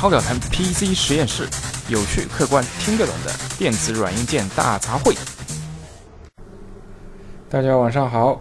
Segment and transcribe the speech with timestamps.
[0.00, 1.46] 超表谈 PC 实验室，
[1.90, 5.14] 有趣、客观、听得懂的电子软硬件大杂烩。
[7.50, 8.40] 大家晚上好，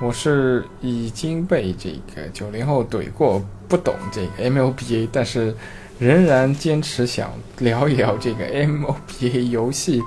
[0.00, 5.54] 我是已经被这个九零后怼过，不懂这个 MOBA，但是
[5.98, 10.02] 仍然坚持想聊一聊这个 MOBA 游戏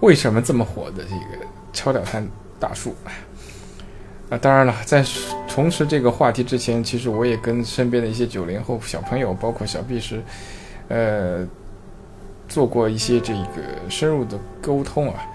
[0.00, 2.28] 为什么这么火的这个超表谈
[2.60, 2.94] 大叔。
[4.28, 5.02] 啊，当然了，在
[5.52, 10.22] 重拾这个话题之前，其实我也跟身边的一些九零后小朋友，包括小 B 时，
[10.88, 11.46] 呃，
[12.48, 13.60] 做过一些这个
[13.90, 15.26] 深入的沟通啊。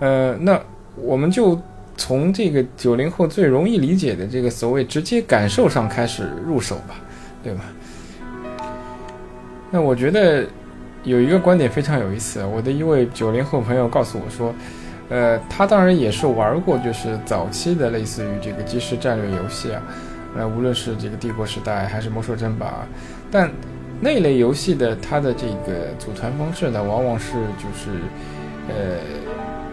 [0.00, 0.60] 呃，那
[0.96, 1.58] 我们就
[1.96, 6.96] 从这个九零后最容易理解的这个所谓直接感受上开始入手吧，
[7.42, 7.64] 对吧？
[9.70, 10.44] 那我觉得
[11.04, 14.54] 有一个观点非常有意思，我的一位九零后朋友告诉我说。
[15.10, 19.82] 呃，他当然也是玩过，就是早期的类似于这个即时战略游戏啊，
[20.34, 22.86] 呃，无论是这个帝国时代还是魔兽争霸，
[23.30, 23.52] 但
[24.00, 28.00] 那类游戏的它的这个组团方式呢，往往是就是
[28.68, 28.96] 呃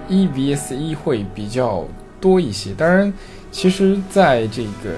[0.10, 1.86] 一 vs 一会比较
[2.20, 2.74] 多一些。
[2.74, 3.12] 当然，
[3.52, 4.92] 其实在这个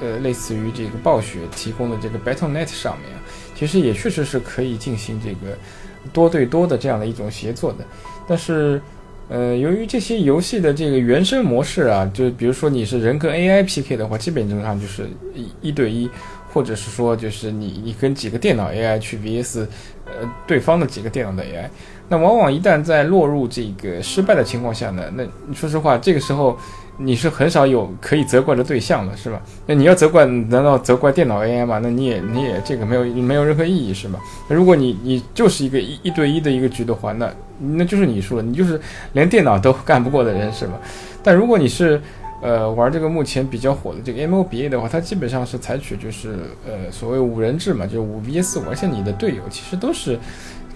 [0.00, 3.10] 呃类似于这个暴雪提供的这个 Battle.net 上面，
[3.54, 5.56] 其实也确实是可以进行这个
[6.12, 7.84] 多对多的这样的一种协作的，
[8.26, 8.82] 但是。
[9.28, 16.08] 呃，由于这些游戏的这个原生模式啊，就比如说你是人跟 AI PK 的话，基本上就是一一对一，
[16.52, 19.66] 或者是说就是你你跟几个电脑 AI 去 VS，
[20.04, 21.68] 呃，对方的几个电脑的 AI，
[22.08, 26.58] 那往往一旦在落入这个失败的情况下呢，那说实话，这个时候。
[26.98, 29.40] 你是很少有可以责怪的对象了，是吧？
[29.66, 31.78] 那你要责怪，难道责怪电脑 AI 吗？
[31.82, 34.18] 那你也你也这个没有没有任何意义，是吧？
[34.48, 38.80] 那如果你你就是一个一一对一的一个局的话，那那就是你输了，你就是
[39.12, 40.72] 连电脑都干不过的人，是吧？
[41.22, 42.00] 但如果你是
[42.40, 50.18] 呃玩这个目前比较火的这个 MOBA 的话，它基本上是采取就是呃所谓五人制嘛，就是五 VS 五，而且你的队友其实都是。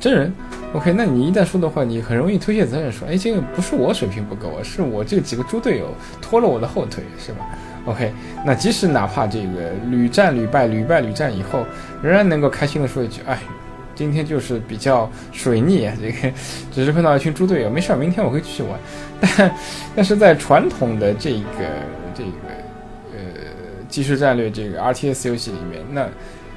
[0.00, 0.32] 真人
[0.72, 7.46] ，OK，那你一旦输的话，你很容易推卸责任，说，哎，这个不是我水平不够，是我这几个猪队友拖了我的后腿，是吧
[7.84, 8.10] ？OK，
[8.44, 11.66] 那即使哪怕这个屡战屡败，屡败屡战以后，
[12.02, 13.39] 仍然能够开心的说一句，哎，
[13.94, 16.34] 今天就是比较水逆啊，这个
[16.72, 18.80] 只是碰到一群猪队友，没事儿，明天我会继续玩。
[19.20, 19.55] 但
[19.96, 21.68] 但是在传统的这个
[22.14, 22.30] 这个
[23.12, 23.18] 呃
[23.86, 26.08] 即时战略这个 RTS 游戏里面，那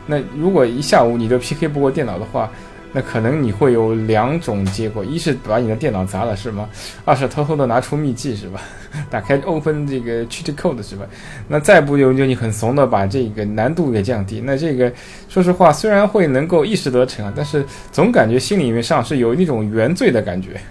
[0.05, 2.49] 那如果一下午你都 PK 不过电脑的话，
[2.95, 6.69] 那可能你会有两种结果，一是把你的电脑砸了，是吗？
[7.03, 8.61] 二是偷偷的拿出秘籍，是吧？
[9.09, 11.03] 打开 open 这个 cheat code，是吧？
[11.47, 14.39] 那再不就就你很怂的把这个难度给降低。
[14.45, 14.93] 那这个
[15.27, 20.61] 说实话，虽然会能够一时得逞啊，但是总感觉心里面上是有那种原罪的感觉。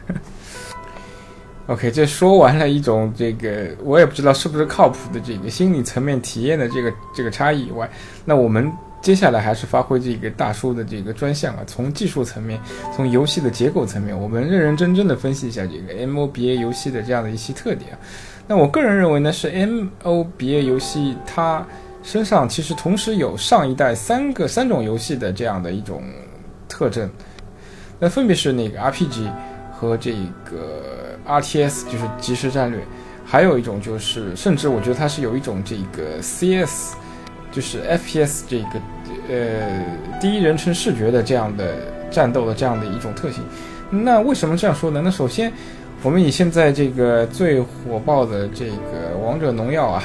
[1.66, 7.90] OK，这说完了一种这个我也不知道是不是靠谱的这个心理层面体验的这个这个差异以外，
[8.24, 8.72] 那我们。
[9.02, 12.60] 接下来还是发挥这个大叔的这个专项啊，从技术层面，
[12.94, 17.98] 从游戏的结构层面，我们认认真真的分析一下这个 MOBA 游戏的这样的一些特点啊。
[18.46, 21.66] 那我个人认为呢，是 MOBA 游戏它
[22.04, 26.04] 身上其实同时有上一代三个三种游戏的这样的一种
[26.68, 27.10] 特征，
[27.98, 29.28] 那分别是那个 RPG
[29.72, 30.12] 和这
[30.44, 32.80] 个 RTS，就是即时战略，
[33.24, 36.94] 还有一种就是，甚至我觉得它是有一种这个 CS。
[37.52, 38.80] 就是 FPS 这个
[39.28, 39.84] 呃
[40.20, 41.76] 第一人称视觉的这样的
[42.10, 43.44] 战斗的这样的一种特性。
[43.90, 45.02] 那为什么这样说呢？
[45.04, 45.52] 那首先，
[46.02, 50.02] 我们以现在这个最火爆的这个王者农药啊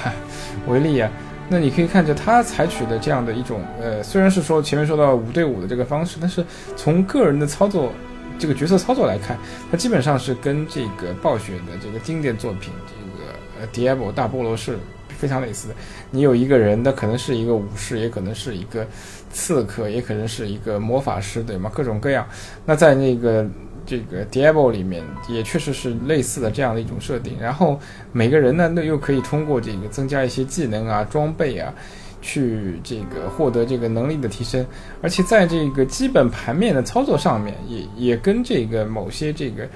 [0.68, 1.10] 为例啊，
[1.48, 7.94] 那你可以看着它采取的这样的一种呃，虽然是说前面说到五对五的这个方式，但是从个人的操作
[8.38, 9.38] 这个角色操作来看，
[9.72, 14.78] 它基本上是跟这个暴雪的这个经典作品这个呃 Diablo 大菠萝是。
[15.18, 15.76] 非常类似的，
[16.12, 18.86] 你有一个人，那可能是一个武士，也可能是一个
[19.32, 21.72] 刺客，也可能是一个魔法师，对吗？
[21.74, 22.28] 各种各样。
[22.66, 23.46] 那在那个
[23.86, 27.36] 这个 Diablo 里面，也确实是类似的这样的一种设定。
[27.40, 27.80] 然后
[28.12, 31.74] 每个人呢，那又可以通过这个增加一些技能啊、装备啊，
[32.22, 34.66] 去这个获得这个能力的提升。
[35.02, 39.68] 而且在这个基本盘面的操作上面，也也跟这个某些这个。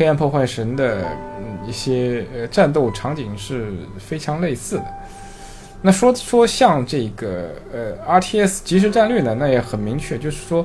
[0.00, 1.04] 黑暗破坏神的
[1.66, 4.84] 一些呃战斗场景是非常类似的。
[5.82, 10.64] 那说说像这个呃 RTS 即时战略呢，那也很明确，就是说，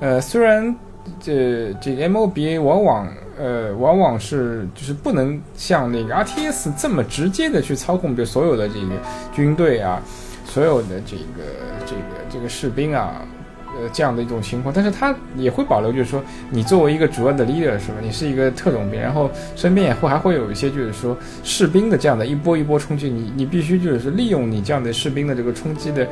[0.00, 0.76] 呃虽然
[1.18, 3.08] 这这 MOBA 往往
[3.38, 9.00] 呃往往是就是不能像那个 RTS 这么直接的去操控，比如所有的这个
[9.32, 9.98] 军队啊，
[10.44, 11.42] 所有的这个
[11.86, 13.22] 这个这个士兵啊。
[13.90, 17.94] 这样的一种情况，但是他也会保留，就是说，你作为一个主要的 leader 是吧？
[18.02, 26.06] 你是一个特种兵，然后身边也会还会有一些，就是说士兵的这样的一波一波冲击，你你必须就是利用你这样的士兵的这个冲击的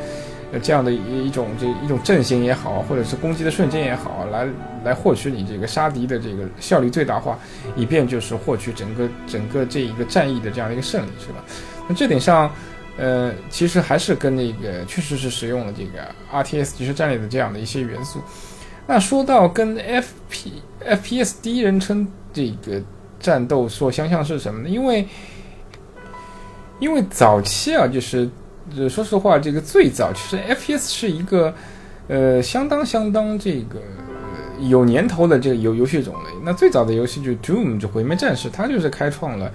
[0.52, 4.46] 呃这样的一一种这一种阵型也好，或者是攻击的瞬间也好，来
[4.84, 7.38] 来获取你这个杀敌的这个效率最大化，
[7.76, 11.42] 以便就是获取整个整个这一个战役的这样的一个胜利，是吧？
[11.88, 12.50] 那这点上，
[12.98, 18.20] 呃，其实还是跟那个确实是使用了这个 RTS 即时战略的这样的一些元素。
[18.86, 20.50] 那说到跟 FP
[20.84, 22.82] FPS 第一人称这个
[23.18, 24.68] 战斗所相像是什么呢？
[24.68, 25.06] 因为
[26.80, 28.28] 因为早期啊，就是
[28.90, 31.54] 说实话，这个最早其实 FPS 是一个
[32.08, 33.80] 呃相当相当这个
[34.68, 36.30] 有年头的这个游游戏种类。
[36.42, 39.50] 那最早的游戏就 Doom，就毁灭战士，它就是开创了。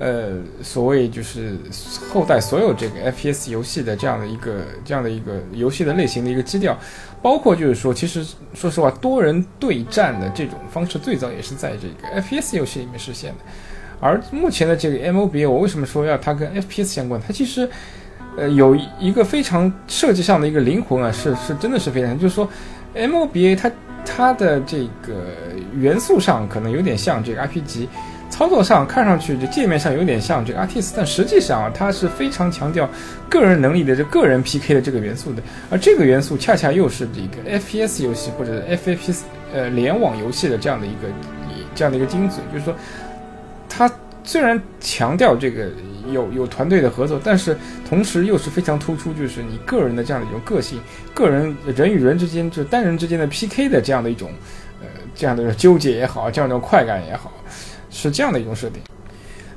[0.00, 0.30] 呃，
[0.62, 1.58] 所谓就是
[2.10, 6.74] 后代所有这个 FPS 游戏的这样的一个这样的一个游戏的类型的一个基调，
[7.20, 8.24] 包括就是说，其实
[8.54, 13.38] 说实话，多人对战的这种方式最早也是在这个 FPS 游戏里面实现的。
[14.00, 17.20] 而目前的这个 MOBA，我为什么说要它跟 FPS 相关？
[17.20, 17.68] 它其实
[18.38, 22.48] 呃有一个非常设计上的一个灵魂啊，是是真的是非常，就是说
[22.94, 23.70] MOBA 它
[24.02, 25.26] 它的这个
[25.76, 27.86] 元素上可能有点像这个 RPG。
[28.30, 32.88] 操作上看上去这界面上有点像这个 artist 但实际上啊，它是非常强调
[33.28, 39.22] 个人能力的这个人 PK 的这个元素的，而这个元素恰恰又是这个 FPS 游戏或者 FPS
[39.52, 41.08] 呃联网游戏的这样的一个
[41.74, 42.74] 这样的一个精髓，就是说，
[43.68, 43.90] 它
[44.24, 45.68] 虽然强调这个
[46.10, 47.56] 有有团队的合作，但是
[47.88, 50.80] 同时又是非常突出，就是你个人的这样的一种个性，
[51.12, 54.30] 个人人与人之间就单人之间的 PK 的这样的一种
[54.80, 57.32] 呃这样的纠结也好，这样的快感也好。
[57.90, 58.80] 是这样的一种设定。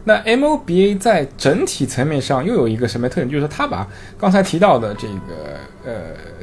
[0.05, 3.29] 那 MOBA 在整体层面上又有一个什么特点？
[3.29, 3.87] 就是说，它把
[4.17, 5.93] 刚才提到的这个呃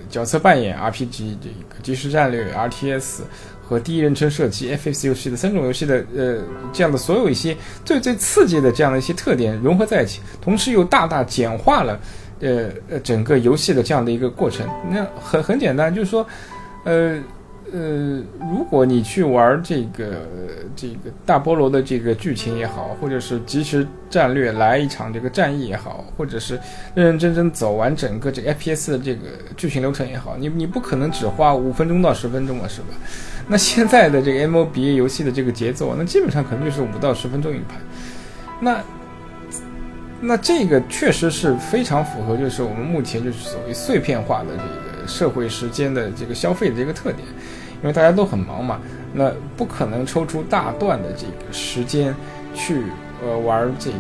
[0.09, 3.21] 角色扮演 RPG、这个即时战略 RTS
[3.63, 6.39] 和第一人称射击 FPS 游戏的三种游戏的呃
[6.73, 7.55] 这样的所有一些
[7.85, 12.01] 最最刺激的这样的一些特点融合在一起，同时又大大简化了
[12.41, 14.67] 呃呃整个游戏的这样的一个过程。
[14.91, 16.27] 那很很简单，就是说
[16.85, 17.23] 呃。
[17.73, 18.23] 呃，
[18.53, 20.27] 如果你去玩这个
[20.75, 26.59] 这个大菠萝的这个剧情也好，或者是即时战略来一场这个战役也好，或者是
[26.95, 29.23] 认认真真走完整个这 FPS 的这个
[29.57, 32.89] 剧情流程也好，你你不可能只花五分钟到十分钟了，是吧？
[33.49, 37.79] 那现在的这个 MOBA 游戏的这个节奏，那基本上可能就是五到十分钟一盘。
[38.61, 38.81] 那
[40.21, 47.27] 那这个确实是非常符合，就是我们目前就是所谓碎片化的这个社会时间的这个消费的这个特点。
[47.83, 48.79] 因为大家都很忙嘛，
[49.15, 52.15] 那不可能抽出大段的这个时间
[52.55, 52.85] 去
[53.25, 53.97] 呃玩这个，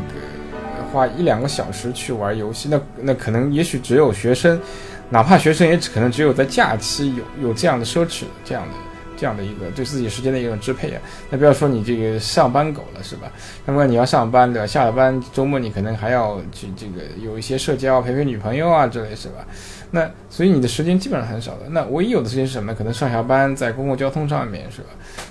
[0.92, 2.68] 花一两个小时去玩游戏。
[2.70, 4.60] 那那可能也许只有学生，
[5.08, 8.74] 哪怕学生也只可能只有在假期有有这样的奢侈这样的
[9.20, 11.00] 这样的一个对自己时间的一种支配啊。
[11.28, 13.30] 那不要说你这个上班狗了是吧？
[13.66, 14.66] 那么你要上班的？
[14.66, 19.46] 下了班周末你可能还要去这个有一些社交，陪陪女朋友啊之类是吧？
[19.90, 21.68] 那所以你的时间基本上很少的。
[21.70, 22.72] 那唯一有的时间是什么？
[22.72, 24.88] 可能上下班在公共交通上面是吧？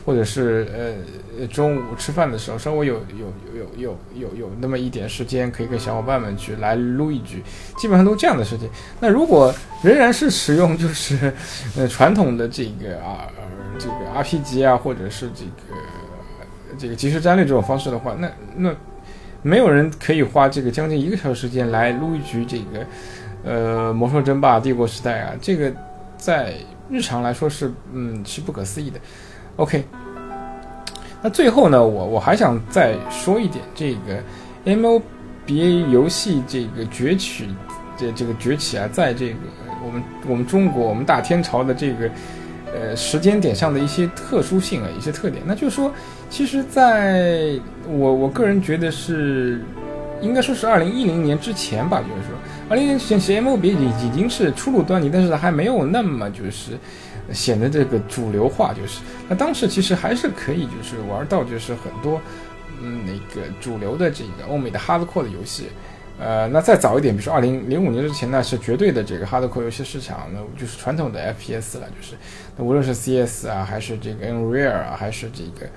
[0.09, 0.67] 或者是
[1.37, 7.43] 呃中午吃饭的时候，稍微有有有有有有那么一点时间，可以跟小伙伴们去来撸一局，
[7.77, 8.67] 基本上都这样的事情。
[8.99, 9.53] 那如果
[9.83, 11.31] 仍然是使用就是
[11.77, 13.27] 呃传统的这个啊
[13.77, 15.77] 这个 RPG 啊，或者是这个
[16.75, 18.75] 这个即时战略这种方式的话，那那
[19.43, 22.83] 没有人可以花这个将近一个小时时间来撸一局这个。
[23.41, 25.71] 呃，魔兽争霸、帝国时代啊，这个
[26.17, 26.55] 在
[26.89, 28.99] 日常来说是，嗯，是不可思议的。
[29.55, 29.85] OK，
[31.21, 34.23] 那最后呢，我我还想再说一点，这个
[34.65, 37.47] MOBA 游戏这个崛起，
[37.97, 39.35] 这这个崛起啊，在这个
[39.85, 42.09] 我们我们中国我们大天朝的这个
[42.73, 45.91] 呃时间点上的一些特殊性啊，一些特点，那就是说，
[46.29, 47.51] 其实在
[47.87, 49.61] 我我个人觉得是。
[50.21, 52.35] 应该说是二零一零年之前吧，就是说，
[52.67, 56.73] 二零一零年之前，其实 M O B A 已已经是初露端倪，但是还没有那么就是
[57.33, 62.19] 显得这个主流化，就是那当时其实还是可以就是玩到就是很多
[62.81, 65.69] 嗯那个主流的这个欧美的 hardcore 的游戏，
[66.19, 72.15] 呃，那再早一点，比如说二零零五年之前呢，是绝对的这个 hardcore 游戏市场，那就是传统的 FPS 了，就是
[72.57, 75.69] 那无论是 CS 啊，还是这个 Unreal 啊，还是这个。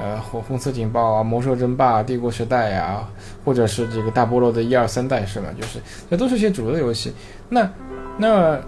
[0.00, 3.04] 呃，红红色警报啊，魔兽争霸、帝国时代呀，
[3.44, 5.48] 或者是这个大菠萝的一二三代是吧？
[5.60, 7.12] 就是那都是一些主流的游戏。
[7.48, 7.68] 那
[8.16, 8.60] 那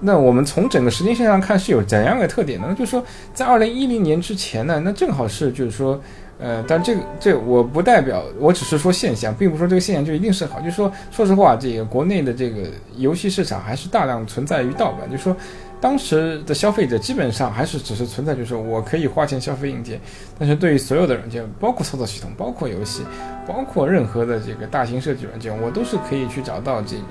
[0.00, 2.74] 那我们从整个时间线上看是有怎样的特点呢？
[2.78, 6.00] 就是说，在二零一零年之前呢，那正好是就是说，
[6.38, 10.60] 呃，但这个这我不代表，我只是说现象，并不说这个现象就一定是好。
[10.60, 15.36] 就是说，说实话，这个国内的这个游戏市场还是大量存在于盗版，就是说。
[15.78, 20.00] 当时的消费者基本上还是只是存在，就是我可以花钱消费硬件，
[20.38, 23.02] 但是对于所有的软件，包括操作系统、包括游戏、
[23.46, 27.02] 包括任何的这个大型设计软件，我都是可以去找到这个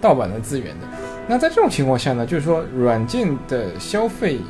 [0.00, 0.86] 盗版的资源的。
[1.28, 4.40] 那在这种情况下呢，就是说软件的消费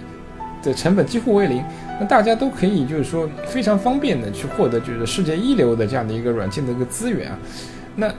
[0.62, 1.62] 的成本几乎为零，
[1.98, 7.38] 那大家都可以就是说非常方便的去获得就是世界一流的这样的一个软件的一个资源啊。
[7.96, 8.14] 那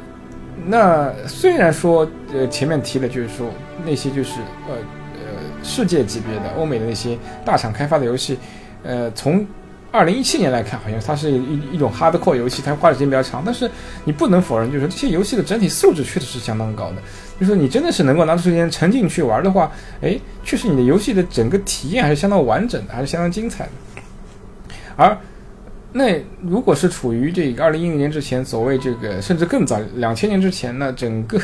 [0.65, 3.49] 那虽然说呃前面提的就是说
[3.85, 4.75] 那些就是呃
[5.13, 8.37] 呃世界级别的欧美的那些大厂开发的游戏，
[8.83, 9.45] 呃从
[9.91, 13.41] 二零一七年来看，好像它是一一种 hardcore 游戏，它花的时间比较长。
[13.43, 13.69] 但是
[14.05, 16.97] 你不能否认，就是说这些游戏的整体素质确实是相当高的。
[17.39, 23.71] 就是说你真的是能够拿出时间沉浸去玩的话，哎，确实你的游戏的整个体验还是相当完整的，还是相当精彩的。
[24.95, 25.17] 而
[25.91, 31.39] 那如果是处于这个二零一零年之前，所谓这个甚至更早两千年之前呢，整个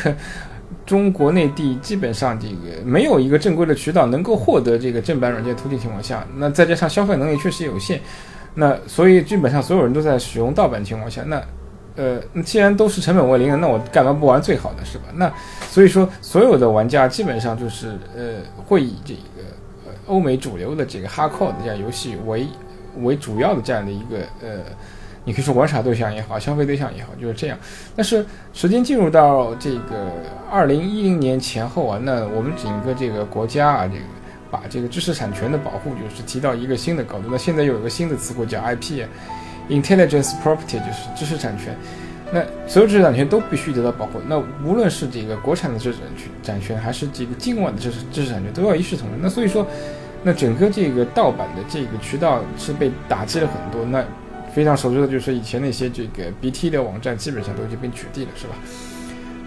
[0.86, 8.00] 中国内地基本上这个没有一个正规的渠道能够获得这个正版软件途径情况下，那再加上消费能力确实有限。
[8.56, 11.42] 那所以基本上所有人都在使用盗版情况下，那，
[11.98, 15.04] 呃，那既然都是成本为零，那我干嘛不玩最好的，是吧？
[15.16, 15.30] 那
[15.70, 19.42] 所以说所有的玩家基本上就是呃会以这个
[19.86, 22.48] 呃欧美主流的这个 hardcore 的这样游戏为
[23.02, 24.60] 为主要的这样的一个呃，
[25.26, 27.58] 你可以说玩耍对象也好，消费对象也好，就是这样。
[27.94, 30.12] 但是时间进入到这个
[30.50, 34.06] 二零一零年前后啊，那我们整个这个国家啊，这个。
[34.56, 37.28] 把这个知识产权的保护就是提到一个新的高度。
[37.30, 41.76] 那现在又有个新的词汇叫 IP，Intelligence Property，就是知识产权。
[42.32, 44.22] 那所有知识产权都必须得到保护。
[44.28, 46.00] 那无论是这个国产的知识
[46.42, 49.20] 产权，还是这个境外的知识知识产权，都要一视同仁。
[49.22, 49.68] 那所以说，
[50.24, 53.86] 那整个这个盗版的这个渠道是被打击了很多。
[53.86, 54.02] 那
[54.54, 58.56] 非常熟知的就是以前那些这个 BT 的网站，基本上都已经被取缔了，是吧？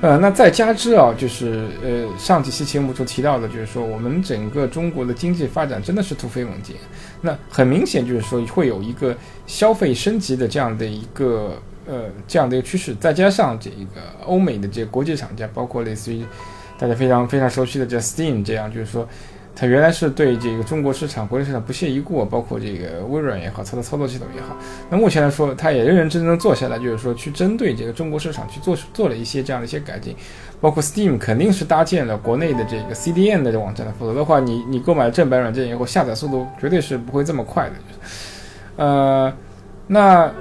[0.00, 6.76] 呃，那再加之啊，就是呃，上几期节目中提到的，就是说我们整个中国的经济发展真的是突飞猛进。
[7.20, 16.24] 那很明显就是说会有一个消费升级的这样的一个呃这样的一个趋势，再加上这一个欧美的这个国际厂家，包括类似于
[16.78, 19.08] 大家非常非常熟悉的叫 Steam 这样，就是说。
[19.58, 24.56] 它原来是对这个中国市场、国内市场不屑一顾，包括这个微软也好，它的操作系统也好。
[24.88, 30.14] 那目前来说，它也认认真真做下来，就是说去针对这个中国市场去做做了一些这样的一些改进。
[30.60, 37.74] 包括 Steam 肯定是搭建了国内的这个 CDN 的网站的，否则的话，你你购买正版软件以后，下载速度绝对是不会这么快的。
[38.76, 39.32] 呃，
[39.88, 40.32] 那。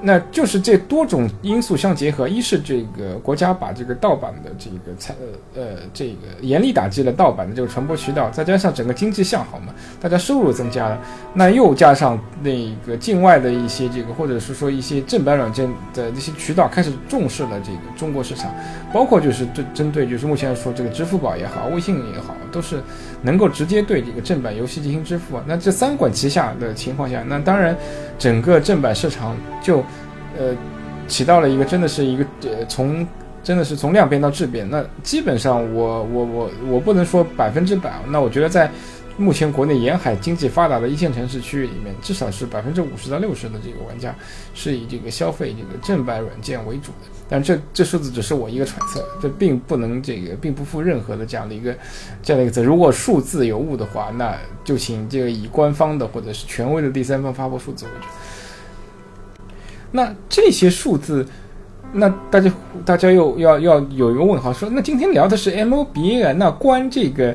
[0.00, 5.14] 那就是这多种因素相结合，一是这个国家把这个盗版的这个才
[5.54, 11.00] 呃呃这个严厉打击了盗版的这个传播渠道，再加上整个经济向好嘛，大家收入增加了，
[11.32, 18.54] 那又加上那个境外的一些这个或者是说一些正版软件的这些渠道开始重视了这个中国市场，
[18.92, 22.82] 包括就是针针对就是目前说这个支付宝也好，微信也好，都是
[23.22, 25.44] 能够直接对这个正版游戏进行支付啊。
[25.46, 27.74] 那这三管齐下的情况下，那当然
[28.18, 29.82] 整个正版市场就。
[30.38, 30.54] 呃，
[31.08, 33.06] 起到了一个真的是一个呃，从
[33.42, 34.68] 真的是从量变到质变。
[34.68, 38.70] 那基本上我我我我不能说百分之百，那我觉得在
[39.18, 44.14] 目前国内沿海经济发达的一线城市区域里面，至少是百分之五十到六十的这个玩家
[44.52, 47.08] 是以这个消费这个正版软件为主的。
[47.28, 51.74] 但这这数字只是我一个揣测，这并不能这个并不负任何的这样的一个
[52.22, 52.62] 这样的一个责。
[52.62, 58.10] 如果数字有误的话，那就请这个以官方的或者是权威的第三方发布数字为准。
[59.96, 61.26] 那这些数字，
[61.92, 62.52] 那大家
[62.84, 67.34] 大家又要要有一个问号，说那今天聊的是 MOBA 啊，那关这个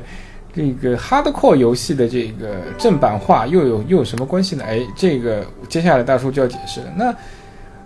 [0.54, 4.64] 这个 Hardcore 游戏的这个正版化又有又有什么关系呢？
[4.64, 6.86] 哎，这个接下来大叔就要解释了。
[6.96, 7.14] 那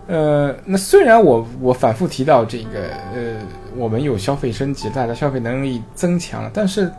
[0.09, 3.41] 呃，那虽然我我反复提到这个呃，
[3.77, 6.91] 我们有消费升级，大家消费能力增强了，但是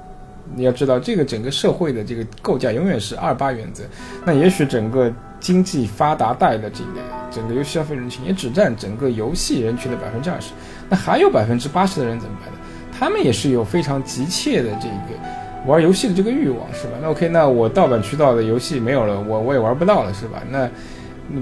[0.55, 3.83] 你要知道，这个整个社会的这个构架永远是二八原则。
[4.25, 5.13] 那也许整个。
[5.39, 10.51] 经济发达带的这个整个游戏消费人群也只占整个游戏人群的百分之二十，
[10.89, 12.59] 那还有百分之八十的人怎么办呢？
[12.99, 15.19] 他们也是有非常急切的这个
[15.67, 16.93] 玩游戏的这个欲望，是吧？
[17.01, 20.41] 那 OK，那我盗版渠道的游戏没有了，我我也玩不到了，是吧？
[20.49, 20.69] 那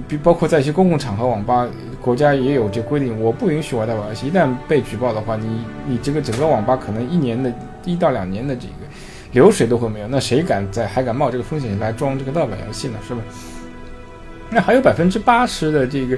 [0.07, 1.67] 比包括在一些公共场合、网吧，
[2.01, 4.27] 国家也有这规定，我不允许玩盗版游戏。
[4.27, 7.53] 一旦被举报的话，你你这个整个网吧可能一年的
[7.85, 8.73] 一到两年的这个
[9.31, 10.07] 流水都会没有。
[10.07, 12.97] 那谁敢在还敢冒这个风险来装这个盗版游戏呢？
[13.07, 13.21] 是吧？
[14.49, 16.17] 那还有百分之八十的这个，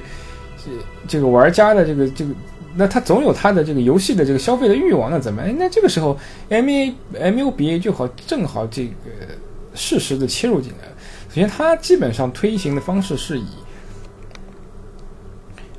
[0.58, 0.72] 这
[1.08, 2.32] 这个玩家的这个这个，
[2.76, 5.42] 那他总有他的这个游戏的这个消费的欲望，那怎么？
[5.42, 6.18] 哎，那这个时候
[6.50, 8.94] ，M A M U B A 就好，正好这个
[9.74, 10.88] 适时的切入进来。
[11.30, 13.48] 首先，它基本上推行的方式是以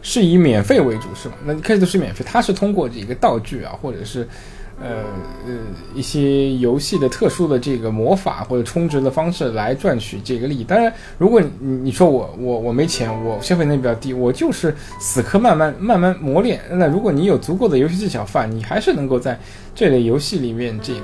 [0.03, 1.37] 是以免费为主，是吧？
[1.45, 4.27] 那开始都是免费，它是通过这个道具啊，或者是
[4.81, 5.03] 呃
[5.47, 5.53] 呃
[5.95, 10.65] 一些游戏的特殊的这个魔法或者充值的方式来赚取这个利益。
[10.65, 16.61] 当然，如果你你说我我我没钱，我消费能力比较低，我就是死磕慢慢慢慢磨练。
[16.71, 19.39] 那如果你有足够的游戏技巧范，你还是能够在
[19.75, 21.01] 这类游戏里面这个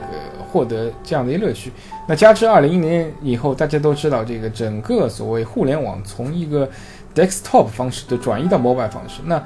[0.50, 1.72] 获得这样的一乐趣。
[2.06, 6.68] 那加之二零一零年以后，大家都知道这个整个所谓互联网从一个
[7.14, 9.42] desktop 方式的转移到 mobile 方式，那。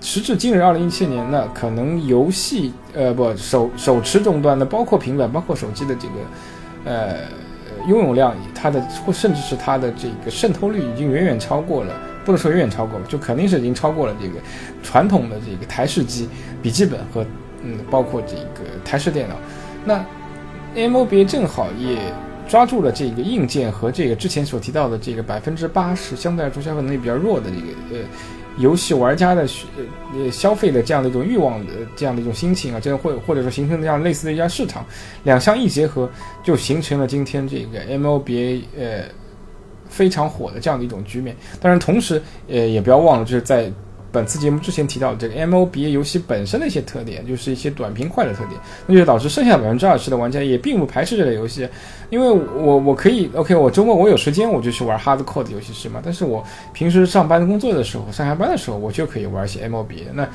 [0.00, 6.14] 时至今日，二零一七年，呢可能游戏，呃，不手手持终端的，包括平板，包括手机的这个，
[6.86, 7.16] 呃，
[7.86, 14.34] 拥有量，它的或甚至是它的这个渗透率，已经远远超过了，不能说远远超过，就肯定是已经超过了这个
[14.82, 16.26] 传统的这个台式机、
[16.62, 17.24] 笔记本和
[17.62, 19.34] 嗯，包括这个台式电脑。
[19.84, 20.02] 那
[20.74, 21.98] MOBA 正好也
[22.48, 28.06] 抓住了这个硬件和这个之前所提到的这个百分之八十相对来说消费能力比较弱的这个呃。
[28.60, 29.48] 游戏玩家的
[30.14, 34.86] 呃消费的这样的一种欲望的这样的一种心情啊，这样或或者说形成这样类似的一家市场，
[35.24, 36.08] 两相一结合，
[36.44, 39.02] 就形成了今天这个 MOBA 呃
[39.88, 41.34] 非常火的这样的一种局面。
[41.60, 43.72] 当然，同时呃也不要忘了，就是在。
[44.12, 51.68] 本次节目之前提到这个 MOBA 游戏本身的一些特点，就是一些短平快的特点，那就导致剩下百分之二十的玩家也并不排斥这类游戏，
[52.10, 56.00] 因为我我可以 OK，我周末我有时间我就去玩 Hardcore 的游戏是吗？
[56.04, 60.04] 但是我平时上班工作的时候、上下班的时候，我就可以玩一些 MOBA。
[60.12, 60.28] 那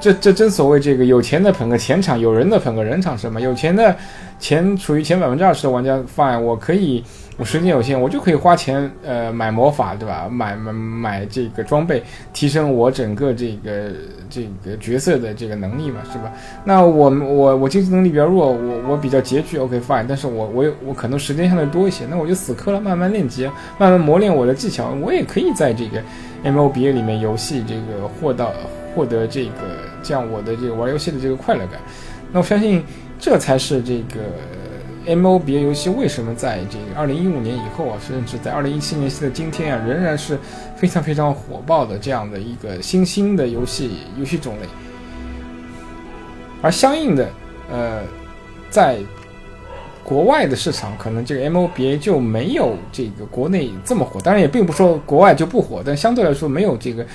[0.00, 3.40] 这这正所谓这个有钱的捧个钱场，有人的捧个人场是吗？
[3.40, 3.96] 有钱的
[4.38, 7.02] 钱处于前百分之二十的玩家，fine，我可以。
[7.38, 10.26] 我时间有限，我就可以花钱，呃，买魔法，对吧？
[10.26, 13.90] 买买买这个装备，提升我整个这个
[14.30, 16.32] 这个角色的这个能力嘛，是吧？
[16.64, 20.06] 那我我我经济能力比较弱，我我比较拮据，OK fine。
[20.08, 23.44] 但是我我我可能时间相对多一些，那我就死磕了，慢慢练级，
[23.76, 26.00] 慢慢磨练我的技巧，我也可以在这个
[26.42, 28.50] MOBA 里面游戏这个获到
[28.96, 29.52] 获得这个
[30.02, 31.78] 这样我的这个玩游戏的这个快乐感。
[32.32, 32.82] 那我相信
[33.20, 34.20] 这才是这个。
[35.06, 40.36] MOBA 游戏为什么在这个二零一五年以后啊，甚至在二零一七年的今天啊，仍然是
[40.74, 44.66] 非常非常火爆的这样的一个新兴的游戏游戏种类？
[46.60, 47.28] 而相应的，
[47.70, 48.02] 呃，
[48.68, 48.98] 在
[50.02, 54.20] 国外的市场，可能这个 MOBA 就没有这个国内这么火。
[54.20, 57.06] 当然，也并不说国外就不火，但相对来说没有这个。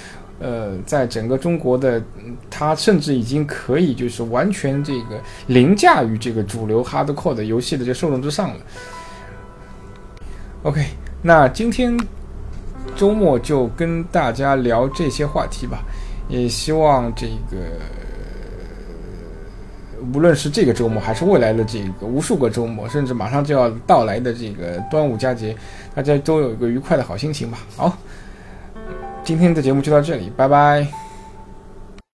[0.42, 2.02] 呃，在整个中国的，
[2.50, 8.56] 它甚至已经可以就是完全这个凌驾于这个主流 hardcore 的游戏的这受众之上了。
[10.64, 10.84] OK，
[11.22, 11.96] 那今天
[12.96, 15.84] 周末就跟大家聊这些话题吧，
[16.28, 17.58] 也希望这个
[20.12, 25.56] 无论是这个周末还是未来的这个无数个周末，甚至马上就要到来的这个端午佳节，
[25.94, 27.60] 大家都有一个愉快的好心情吧。
[27.78, 27.96] 好。
[29.24, 30.88] 今天的节目就到这里，拜拜。